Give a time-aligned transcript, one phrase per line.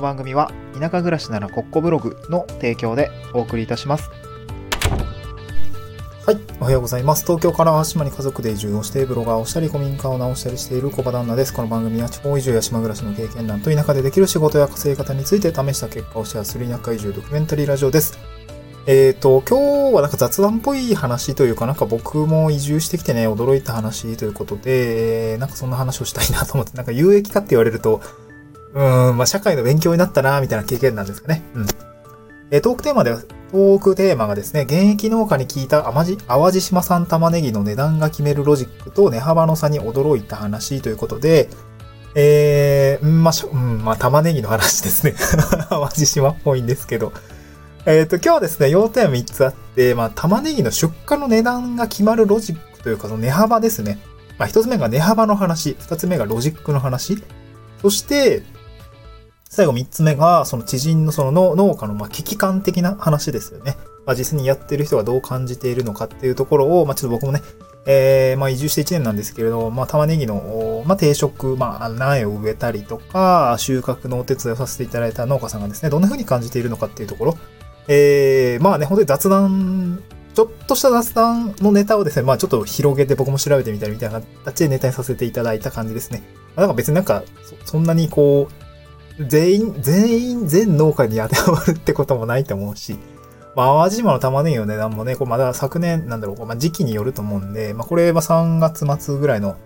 [0.00, 4.10] の番組は田舎暮らしならコッコブログの提供でお送りいたします。
[6.26, 7.24] はい、おはようございます。
[7.24, 11.52] 東京から島に家族で移住をしてブロガーをしたり古民家を直したりしている小場旦那です。
[11.52, 18.18] この番組は地方移住や島暮らしの経験談と田舎でできる仕事や稼ぎ方について試した結果をシェアする田舎移住ドキュメンタリーラジオです。
[18.86, 28.00] えっ、と、今日はなんか雑談っぽい話というか、なんか僕も移住してきてね、驚いた話ということで、なんかそんな話をしたいなと思って、なんか有益かって言われると、
[28.74, 31.42] うん、まあ社会の勉強になったな、みたいな経験なんですかね。
[31.54, 31.66] うん。
[32.50, 41.48] えトークテーマでは、トークテーマがですね、現役農家に聞いた淡路淡路島産玉ねぎの値段が決めるロジックと値幅の差に驚いた話ということで、
[42.14, 45.14] えー、んまあ、しょうん、まあ、玉ねぎの話ですね。
[45.70, 47.12] 淡路島っぽいんですけど。
[47.86, 54.00] えっ、と、今日はですね、要点3つあって、まあ、玉ねぎの出荷の値段が決まるロジックというか、その値幅ですね。
[54.38, 57.22] まあ、1つ目が値幅の話、2つ目がロジックの話、
[57.80, 58.42] そして、
[59.50, 63.76] 最後3つ目が、その知人のその農家のまあ危機感的な話ですよね。
[64.06, 67.42] まあ、実際にやってる人がどう感じているのかっていうところを、まあ、ちょっと僕もね、
[67.84, 77.38] えー、まあ移住して1年なんですけれど、まあ玉ねぎの、まあ定食、まあ苗を植えたりとか、収穫のお手伝いをさせていただいた農家さんがですね、どんな風に感じているのかっていうところ、
[77.88, 80.00] えー、まあね、本当に雑談、
[80.32, 86.22] ちょっとした雑談のネタをですね、まあちょっと広げて僕も調べてみたりみたいな形でネタにさせていただいた感じですね。
[86.54, 87.24] まあ、なんか別になんか、
[87.64, 88.69] そんなにこう、
[89.18, 92.98] 全員、全員、全農家に当てはまるってこともないと思うし、
[93.56, 99.56] まあ、淡路島の玉ねぎの値段もね、こうまだ昨年、なんだろう、まあ、時期によると思うんで、まあ、これは3月末ぐらいの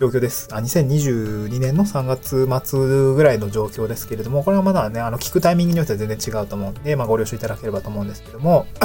[0.00, 0.48] 状況です。
[0.52, 8.66] あ、2022年の3月末ぐらいの状況ですけれども、これはまだね、あの、聞くタイミングによっては全然違うと思うんで、まあ、ご了承いただければと思うんですけども、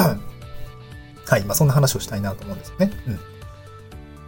[1.26, 2.92] はい、まあ、そんな話をしたいなと思うんですよね。
[3.06, 3.20] うん。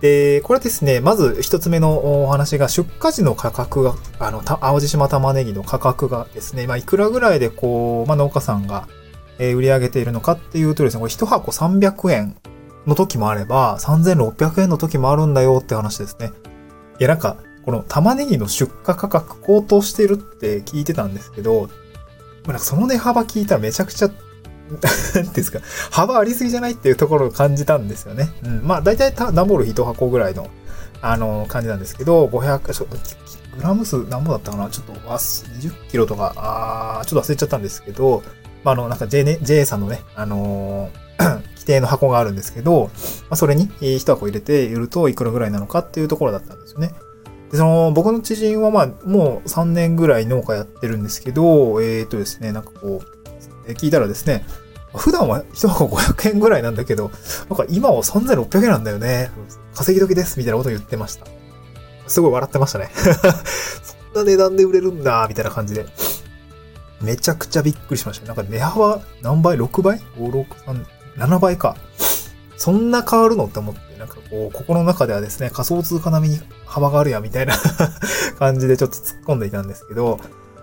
[0.02, 8.88] で、これですね、まず一つ目のお話が、出荷時の価格が、あの、た淡路島玉ねぎの価格がですね、まあ、いくらぐらいでこう、まあ、農家さんが、
[9.38, 12.36] え売り上げているのかっていうとですね、これ一箱300円
[12.84, 16.32] の時もあれば、3600円の時もあるんだよって話ですね。
[16.98, 24.10] いや、なんか、この玉ねぎの出荷価格高騰してるって聞いてたんですけど、まあなんかその値幅聞いたらめちゃくちゃ、
[24.70, 28.30] なんていうんですか、幅ありすぎじゃないっていうところを感じたんですよね。
[28.44, 28.62] うん。
[28.64, 30.48] まあ大体た段ボール一箱ぐらいの、
[31.00, 32.96] あの、感じなんですけど、500、ちょっと、
[33.56, 34.70] グラム数何ぼだったかな？
[34.70, 38.22] ちょっとわす、20キロとか、あーちょっと忘れちゃったんですけど、
[38.64, 42.90] まあ、あの、なんか J, ね J さんのね、あのー 規定の箱があるんですけど、ま
[43.30, 46.92] あ、それにえー一箱入れて売るといくらぐらいなのかっていうところだったんですよね。
[47.52, 53.21] で、その、僕の知人はまあ、もう3年ぐらい農家やってるんですけど、えっ、とですね、なんかこう、
[53.68, 54.44] 聞いたらですね、
[54.94, 57.10] 普段は一箱500円ぐらいなんだけど、
[57.48, 59.30] なんか今は3600円なんだよね。
[59.74, 61.26] 稼ぎ時です、みたいなこと言ってました。
[62.08, 62.90] すごい笑ってましたね。
[62.94, 65.86] そんな値段で売れるんだ、みたいな感じで。
[67.00, 68.26] めちゃくちゃびっくりしました。
[68.26, 70.84] なんか値幅何倍 ?6 倍 ?5、6、3、
[71.16, 71.76] 7倍か。
[72.56, 77.54] そんな変わるのって思って、なんかこう、心の中ではですね、仮想通貨並みに幅があるや、みたいな
[78.38, 80.20] 感じでちょっと突っ込んでいたんですけど、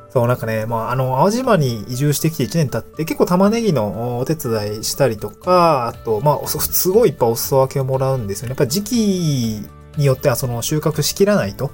[0.09, 8.49] そう、なんかね、まあ、あの、淡路島に移住してきて1年経って、結構玉ねぎのお手伝いしたりとか、あと、まあ、すごいいっぱいお裾分けをもらうんですよね。
[8.51, 9.61] やっぱ時期
[9.97, 11.71] によってはその収穫しきらないと、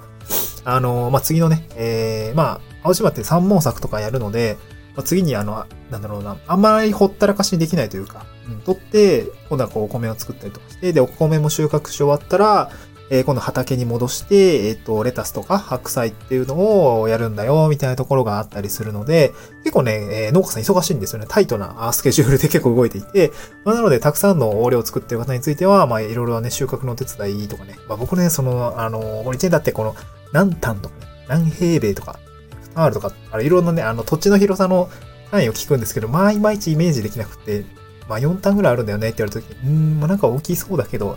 [0.64, 4.58] あの、まあ、次のね、えー、まあ、淡路島って三毛作とかやるので、
[4.96, 12.70] まあ、次にあの、なんだろうな、あんまりほったらかしにできないというか、うん、取って、今度はこうお米を作ったりとかして、で、お米も収穫し終わったら、
[13.10, 21.26] えー今度畑に戻して、えっ、と、レタスとか白菜っていうのをやるんだよ、みたいなところがあったりするので、結構ね、えー農家さん忙しいんですよね。
[21.28, 23.32] タイトなスケジュールで結構動いていて、
[23.64, 29.94] まあ、なので、たくさんの横領を作ってる方については、まあ、いろいろね、収穫の手伝いとかね、まあ、僕ね、その、あの、これ1年だってこの、
[30.32, 32.18] 何単とかね、何平米とか、
[32.50, 34.88] ヘクタールとか、あれ、いろんなね、あの、土地の広さの
[35.30, 37.64] 単位を聞くんですけど、まあ、いまいちイメージできなくて、
[38.08, 41.16] まあ、4単ぐらいあるんだよねって言われた時、うん、まあ、なんか大きそうだけど、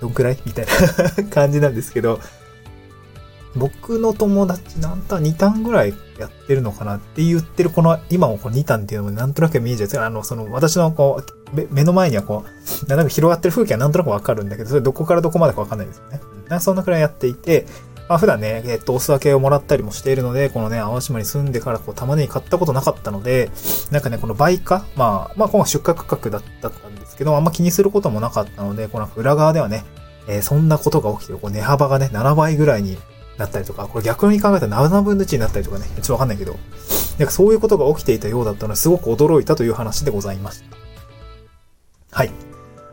[0.00, 0.38] どんくらい？
[0.44, 2.20] みたいな 感じなんですけど、
[3.56, 10.04] 僕の友達何単 ?2 単ぐらいやってるのかなって言ってるこの、今もこの2単っていうのもなんとなく見えちゃう。
[10.04, 12.44] あの、その、私のこう、目目の前にはこ
[12.84, 16.20] う、なんか広がってる風景はなんとなくわかるんだけど、それどこからどこまでかわかんないですよね。
[16.60, 17.66] そんなくらいやっていて、
[18.10, 23.52] まあ普段ね、えっと、お裾分けをもらったりもしているので、このね、淡島に住んでからこう、玉ねぎ買ったことなかったので、
[23.92, 29.84] なんかね、この倍価まあ、まあ、今回出荷価格だったんですけど、あんま気にすることもなかったので、この裏側ではね、
[30.26, 32.98] えーそんなことが起きて、こう値幅がね、7倍ぐらいに
[33.38, 36.56] なったりとか、これ逆に考えたら7分の1になったりとかね、ちょっとわかんないけど、
[37.20, 40.76] なんかそういうことが起きていたようだったので、すごく驚いたという話でございました。
[42.10, 42.49] はい。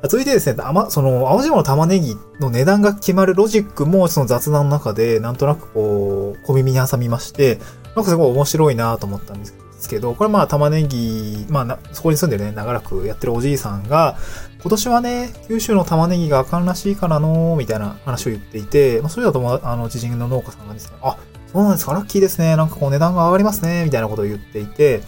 [0.08, 7.60] 続いてですね、あま、その、淡路島の玉ねぎの値段が決まるロジックも、その雑談の中で、なんとなくこう、小耳に挟みまして、
[7.96, 14.18] なんかすごい面白いなと思ったんですけど、これまあ玉ねぎ、まあそこに住んでるね、長らくやってるおじいさんが、
[14.62, 21.18] 今年はね、九州の玉ねぎがあかんらしいからのみたいな話を言っていて、まあそれだとあの知人の農家さんがですね、あ、
[21.52, 25.02] そうなんですか、ラッキーですね、なんかこう値段が上がりますね、みたいなことを言っていて、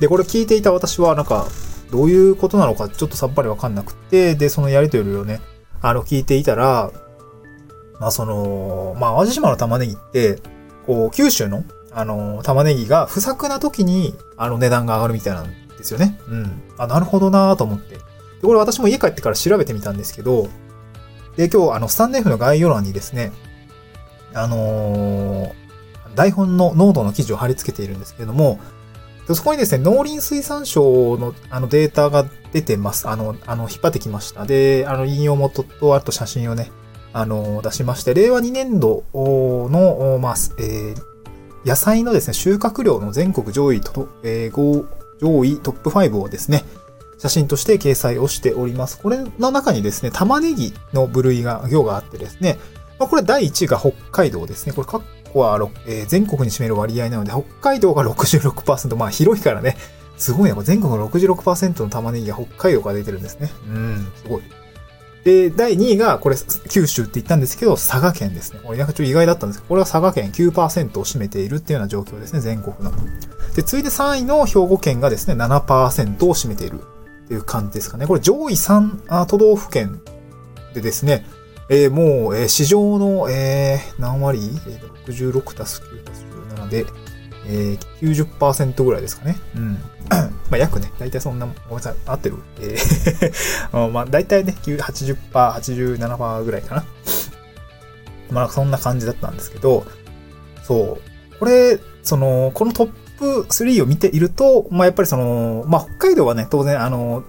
[0.00, 1.46] で、これ聞いていた私はなんか、
[1.90, 5.40] どういうことなのかちょっとさっぱりわかんなくて、で、そのやりとりをね、
[5.80, 6.90] あの、聞いていたら、
[8.00, 10.40] まあその、まあ淡路島の玉ねぎって、
[10.86, 16.18] こう、九州の、あの、玉ねぎが不作な時に、あの値段が上がるみたいなんですよね。
[16.28, 16.62] うん。
[16.78, 17.94] あ、なるほどなと思って。
[17.94, 18.00] で、
[18.42, 20.48] これ私も家帰ってから調べてみたんですけど、
[21.36, 23.32] で、今日、あの、スタンデーフの概要欄にですね、
[24.34, 25.52] あのー、
[26.14, 28.58] 台本の濃度の記事を貼り付けているんですけれども、
[29.34, 33.08] そこにですね、農林水産省のあのデータが出てます。
[33.08, 34.46] あの、あの、引っ張ってきました。
[34.46, 36.70] で、あの、引用元と、あと写真をね、
[37.12, 40.96] あの、出しまして、令和2年度の、まあ、えー、
[41.68, 44.86] 野菜のですね、収穫量の全国上位と、えー、
[45.20, 46.64] 上位トップ5をですね、
[47.18, 49.00] 写真として掲載をしております。
[49.00, 52.58] これの中にですね、玉ねぎの部類が、行があってですね、
[52.98, 54.72] まあ、これ第1位が北海道ですね。
[54.72, 54.86] これ、
[55.32, 55.56] 個は、
[55.86, 59.76] えー、全国に占める割合なので、北海道が66%、まあ広いからね、
[60.16, 60.56] すごいね。
[60.62, 63.50] 全国の66%の玉ねぎが北海道から出てるんですね。
[63.68, 64.42] うん、すごい。
[65.24, 66.36] で、第2位が、これ、
[66.70, 68.60] 九州って言ったんですけど、佐賀県ですね。
[68.62, 72.92] これなんかちょっと意外だったんですけど、これは佐賀県9%を占めているっていうような状況ですね、全国の。
[73.56, 78.06] で、次いで3位の兵庫県がですね、7%を占めているっていう感じですかね。
[78.06, 80.00] これ上位3都道府県
[80.74, 81.26] でですね、
[81.68, 86.24] えー、もう、えー、市場の、えー、何割、えー、?66 たす9たす
[86.54, 86.86] 17で、
[87.48, 89.36] えー、90%ぐらいですかね。
[89.56, 89.78] うん。
[90.50, 92.36] まあ、約ね、大体そんな、ごめんなさい、合ってる。
[92.60, 96.84] えー まあ、大体ね、80%、87%ぐらいかな。
[98.30, 99.84] まあ、そんな感じだったんですけど、
[100.62, 101.38] そう。
[101.38, 107.24] これ、その、このトップ3を見ていると、まあ、やっぱりその、まあ、北海道はね、当然、あの、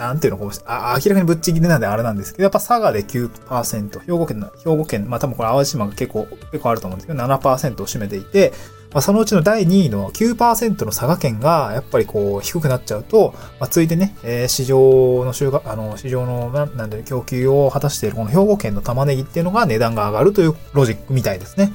[0.00, 0.74] なんていうのかもしれない。
[0.76, 8.52] あ、明らかにぶっちぎりなんであれなんですけど、やっぱ佐賀で9%、兵庫県の、兵庫県、まあ多分これ淡路島が結構、結構あると思うんですけど、7%を占めていて、
[8.92, 21.72] まあそのうちの第2位の9%の佐賀県が、やっぱりこう、低くなっちゃうと、まあついでね、えー、市場の収穫、あの、市場の、ななんで、供給を果たしているこの兵庫県の玉ねぎっていうのが値段が上がるというロジックみたいですね。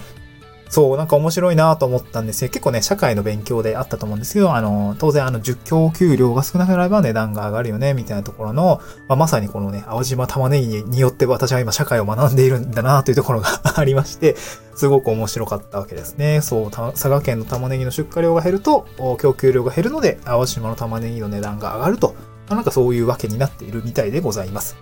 [0.75, 2.49] そう、なんか面白いなと思ったんですよ。
[2.49, 13.47] 結構ね、社会の勉強であったと思うんですけど、あの、当然あの、供給量が少なければ値段が上がるよね、みたいなところの、まあ、まさにこのね、青島玉ねぎによって私は今社会を学んでいるんだなというところが
[13.79, 14.35] ありまして、
[14.75, 16.41] すごく面白かったわけですね。
[16.41, 18.85] そう、佐賀県の玉ねぎの出荷量が減ると、
[19.21, 22.15] 供給量が減るので、青島の玉ねぎの値段が上がると、
[22.49, 24.75] なんかそういうわけになっているみたいでございます。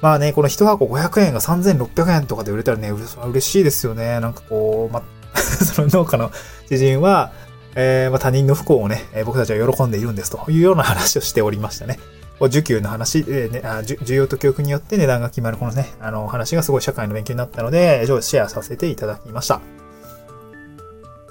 [0.00, 4.20] まあね、この1箱500円が3600円とかで売れたらね、嬉しいですよね。
[4.20, 5.02] なんかこう、ま
[5.74, 6.30] その農家の
[6.68, 7.32] 知人は、
[7.74, 11.98] えー、まあ、他人の不幸をね、え僕たちは喜んでいるんですというような話をしておりましたね。
[12.40, 19.60] 受給の話、えーね、あ需要と供給によって値段が決まるこのね、あの話がすごい社会の勉強になったので、シェアさせていただきました。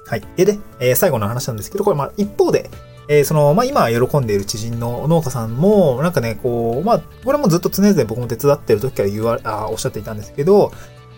[0.05, 0.23] はい。
[0.35, 2.69] で、で、えー、最後の話なんですけど、これまあ一方で、
[3.09, 10.71] えー、その、まあ、今喜んでいる知人の農家さんも、なんかね、こう、まあ、これもずっと常々僕も手伝ってる時から言わ、あおっしゃっていたんですけど、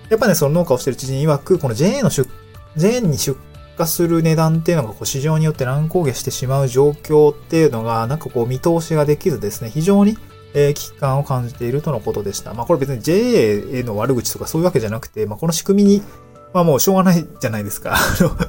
[0.10, 2.30] やっぱね、その農家をしている知人曰く、この JA の出
[2.76, 3.38] 全に出
[3.80, 10.18] 荷する値段っていうのがこう市場によって乱高下してしまう状況っていうのが、なんかこう見通しができずですね、非常に
[10.54, 12.54] え危機感を感じているとのことでした。
[12.54, 16.02] まあこれ別に JA への悪口とかそういうわけじゃなくて、まあこの仕組みに、
[16.54, 17.96] まあもうしょうがないじゃないですか。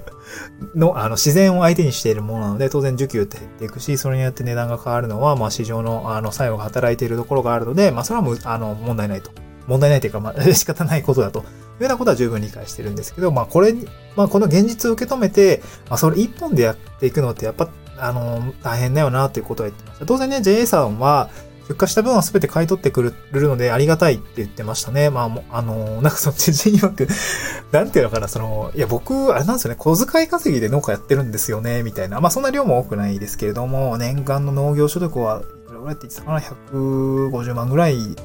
[0.74, 9.30] の、あの、自然を相手にしているものなので、当然需給って減っていくし、それによって値段が変わるのは、まあ市場の、あの、作用が働いているところがあるので、まあそれはもう、あの、問題ないと。
[9.68, 11.44] 問題ないというか、まあ 仕方ないことだと
[11.78, 13.74] いうようなことは十分理解してるんですけど、まあこれ、
[14.16, 20.06] まあこの現実を受け止めて、まあそれ一本でやっていくのってやっぱ、あの、大変だよなということは言ってました。
[20.06, 21.30] 当然ね、JA さんは、
[21.68, 25.10] 出荷した分は全て買い取ってくるのでありがたいって言ってましたね。
[25.10, 27.08] まあ、あの、なんかその知人曰く、
[27.70, 32.20] なんていうのかな、その、いや僕、あれなんですよね、小遣い稼ぎで農家やってるんですよね、みたいな。
[32.20, 38.22] まあそんな量も多くないですけれども、年間の農業所得は、いくらぐらいって言ってたかな ?150 万ぐらいって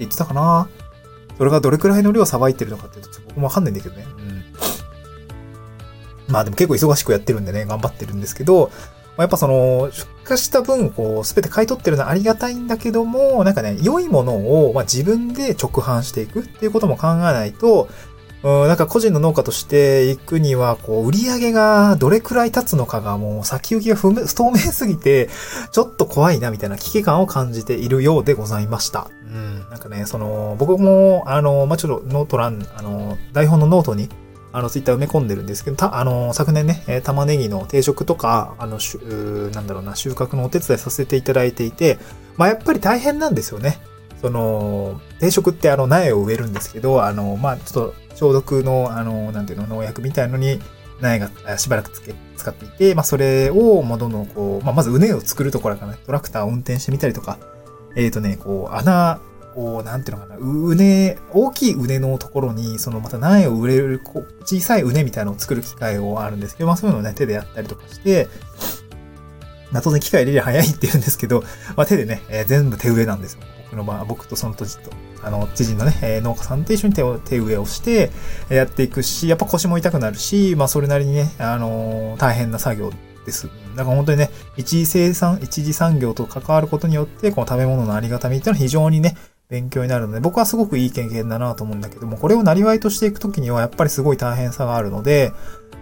[0.00, 0.68] 言ってたかな？
[1.36, 4.06] それがどれくらいの量さばいてるのかっていうと、僕もわかんないんだけどね。
[4.18, 4.44] うん。
[6.32, 8.70] まあでも結構忙しくやってるんでね、頑張ってるんですけど、
[9.16, 14.34] まあ、やっぱその、出荷した分、こう、すべて買い取ってるのはありがたいんだけども、なんかね、良いもの
[14.66, 17.88] を、まあ、自分で直販していくっていうことも考えないと、
[18.44, 25.30] うん、なんか個人の農家として行くには、こう、売り上げがどれくらい経つのかがもう先行きが 不透明すぎて、
[25.72, 29.08] ちょっと怖いなみたいな危機感を感じているようでございました。
[29.26, 34.10] うん、なんかね、その、僕も、あの、まあ、ちょっとノート欄、あの、台本のノートに、
[34.52, 41.98] あの、ツイッター埋め込んでるんですけど、た、あの、昨年ね、え玉ねぎの定植とか、あの、しゅ、なんだろうな、収穫のお手伝いさせていただいていて、
[42.36, 43.78] まあ、やっぱり大変なんですよね。
[44.20, 50.60] その、定植ってあの、苗を植えるんですけど、あの、まあ、ちょっと消毒の、あの、なんていうの、農薬みたいのに、
[51.00, 57.38] 苗がしばらくつけ、使っていて、まあ、それを、もうどんどんこう、まあ、まず畝を作るところからね、トラクターを運転してみたりとか、
[57.96, 59.20] えっ、ー、とね、こう、穴
[59.54, 68.28] こう、なんていうのかな、うね、大きい畝のところに、そのまた苗を植える、こう、小さい畝みたいなのを作る機械をあるんですけど、まあそういうのをね、手でやったりとかして、
[69.74, 71.42] まあ当然機械入れりゃ早いって言うんですけど、
[71.76, 73.40] まあ手でね、えー、全部手植えなんですよ。
[73.64, 74.90] 僕のまあ、僕とその土地と、
[75.22, 78.12] あの、知人のね、えー、農家さんと一緒に手を、手植えをして、
[78.50, 82.92] やっていくし、やっぱ腰も痛くなるし、まあそれなりにね、あのー、大変な作業
[83.26, 83.48] です。
[83.74, 89.16] だから本当にね、一次生産、一次産業と関わることによって、この食べ物のありがたみっていうのは非常にね、
[89.54, 95.32] 勉強になるので、僕はすごくいい経験だなと思うんだけども、これをなりわいとしていくときにはやっぱりすごい大変さがあるので、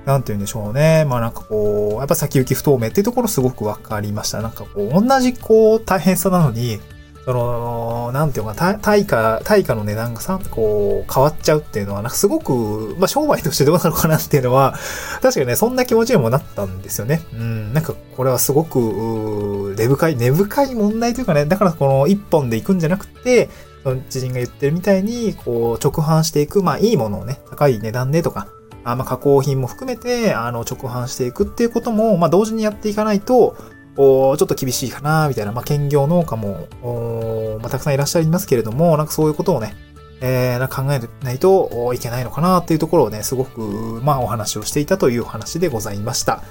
[0.04, 1.06] なんて言うんでしょうね。
[1.06, 4.42] まあなんかこう、やっぱ先行き不透明っていうところすごくわかりました。
[4.42, 6.80] なんかこう、同じこう、大変さなのに、
[7.24, 14.74] その、なんていうか、対価、対価の値段がさ、こう、変わっちゃうっていうのは、なんかすごく、まあ、商売としてどうなのかなっていうのは、
[15.20, 17.22] 確かにね、そんな気持ちにもなったんですよね。
[17.32, 23.48] うん、なんか、これはすごく、根深い、根深い問題というかね、だからこの一本で行くんじゃなくて、
[23.82, 28.46] その知人が言ってるみたいに、こう、直販していく、まあ、いいものをね、高い値段でとか、
[28.84, 33.56] あまあ、加工品も含めて、あの、直販していくっていうことも、まあ、同時にやっていかないと、
[33.96, 39.74] おちょっと厳しいかな、みたいな、まあ、兼業農家も、おまあ、たくさんいらっしゃいますけれども、なんかそういうことをね、
[40.20, 43.60] えー、な考えないといけないのかなっていうところをね、すごく、
[44.04, 46.42] まあ、お話をしていたというお話でございました。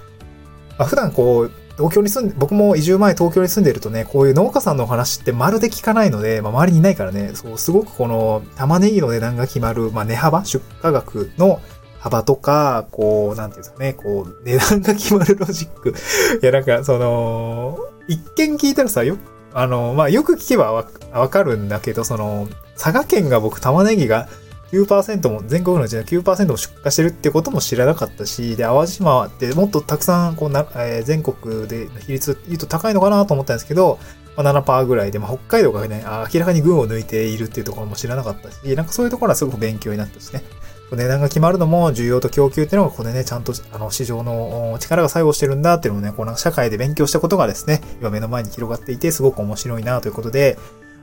[0.78, 11.60] まあ、普段こう、東京に住んで、僕も移住前東京に住んでるとね、こういう農家さんのお話ってまるで聞かないので、まあ、周りにいないからね、そう、すごくこの玉ねぎの値段が決まる、まあ、値幅、出荷額の
[12.00, 15.90] 幅とか、こう、なんていうんですかね、こう、値段が決まるロジック。
[16.42, 19.18] いや、なんか、その、一見聞いたらさ、よ、
[19.54, 24.28] あの、まあ、よく聞けばわかるんだけど、その、佐賀県が僕玉ねぎが
[24.72, 34.00] 9%も、全国のうちの9%も出荷してるってことも知らなかったし、で、淡路島ってもっとたくさん、こうな、えー、全国で比率言うと高いのかなと思ったんですけど、
[34.38, 40.44] まあ、7%ぐらいで、まあ、北海道がね、明らかに群を抜いているっていうところも知らなかったし、なんかそういうところはすごく勉強になったしね。
[40.96, 50.58] 値段が決まるのも需要と供給っていうのがここでね、ちゃんとあの市場の力が作用してるんだっていうのをね、この社会で勉強したことがですね、今目の前に広がっていてすごく面白いなということで、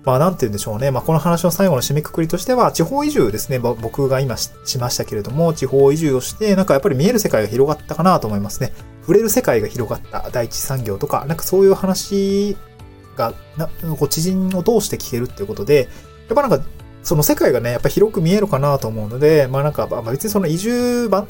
[0.08, 0.90] まあなんて言うんでしょうね。
[0.90, 3.58] まあこの話の最後の締めくくりとしては、地方移住ですね。
[3.58, 8.72] 僕が今しましたけれども、地方移住をして、なんかやっぱり見える世界が広がったかなと思いますね。
[9.02, 12.56] 触れる世界が広がった第一産業とか、なんかそういう話
[13.16, 15.88] が、なこ知人を通して聞けるっていうことで、
[16.28, 16.64] やっぱなんか
[17.02, 21.28] その世界がね、やっぱ広く見えるかなと思うので、まあなんか、まあ別にその移住版、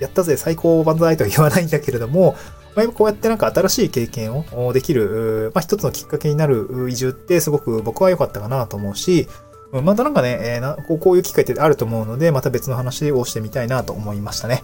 [0.00, 2.34] やったぜ、最高万歳とは言わないんだけれども、
[2.76, 9.26] まあ、こうやってなんか新しい経験をできる、まあ一つのきっかけになる移住ってすごく僕は良かったかなと思うし、
[9.72, 14.62] またなんかね、えー、なこういう機会ってあると思うので、また別の話をしてみたいなと思いましたね。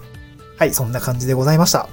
[0.59, 1.89] はい、そんな感じでございました。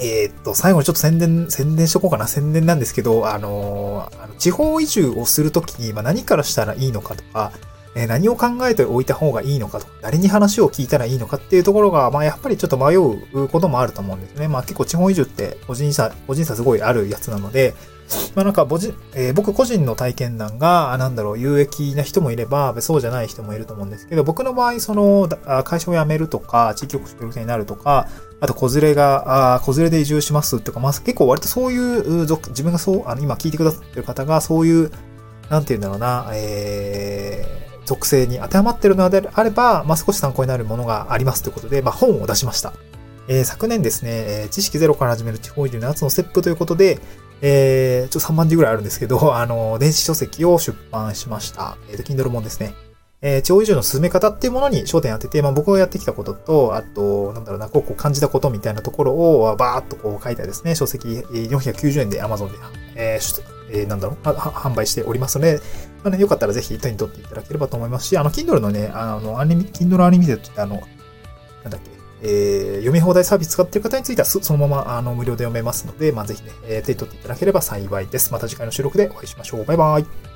[0.00, 2.26] えー、っと、最後にちょっと宣伝、宣伝しとこうかな。
[2.26, 7.52] 宣伝なんですけど、あのー、地方移住をするときに、まあ、何からしたらいいのかとか、
[7.94, 14.48] え、何を考えておいた方がいいのかと、誰に話を聞いたらいいのかっていうところが、まあ、やっぱりちょっと迷うこともあると思うんですね。
[14.48, 17.74] まあ、結構地方移住って個人差、個人差すごいあるやつなので、
[18.34, 25.28] まあなんかぼじ、えー、僕個人の体験談が、なんだろう、有益な人もいれば、そうじゃない人もいると思うんですけど、僕の場合、その、
[25.64, 28.08] 会社を辞めるとか、地域おこし協力隊になるとか、
[28.40, 34.90] あと、子連れが、あ子連れで移住しますとか、まあ結構割とそういう、自分がそう、あの、今聞いてくださってる方が、そういう、
[35.48, 42.72] なんて言うんだろうな、えー、属性に当てはまってるのであれば、まあ少し参考になるものがありますということで、まあ本を出しました。
[43.26, 46.98] えー、昨年ですね、えー、知識ゼロから始める地方移住のやつのステップということで、
[47.42, 51.76] えー、ちょっと3万字ぐらいあるんですけど、 あの、電子書籍を出版しました。
[51.90, 52.74] えっ、ー、と、Kindle 本ですね。
[53.22, 62.58] えー、地方移住の進め方っていうものに焦点当てて、まあ僕がやってきたことと、あと、なんだろうな、こう感じたことみたいなところをバーっとこう書いたですね、書籍490円で Amazon で、
[62.94, 65.60] えーえー、なんだろう、販売しておりますので、
[66.02, 70.82] まあね、よかったらぜひ手に取っていただければと思いますし、あの、Kindle のね、あの、アニメ、Kindle アニメでってあの、
[71.62, 71.90] なんだっけ、
[72.22, 78.32] えー、読み放題サービス使っている方についてはそのままあの無料で読めますので、まあ、ぜひね、えー、手に取っていただければ幸いです。
[78.32, 79.64] また次回の収録でお会いしましょう。
[79.64, 80.29] バイバイ。